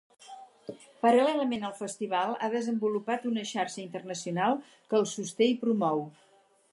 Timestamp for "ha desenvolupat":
2.41-3.29